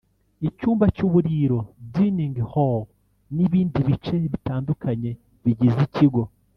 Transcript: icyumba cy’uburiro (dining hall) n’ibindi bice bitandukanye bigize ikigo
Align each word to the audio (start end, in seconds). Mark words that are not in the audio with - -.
icyumba 0.47 0.85
cy’uburiro 0.95 1.59
(dining 1.93 2.35
hall) 2.51 2.81
n’ibindi 3.35 3.77
bice 3.87 4.15
bitandukanye 4.33 5.11
bigize 5.43 5.79
ikigo 5.89 6.21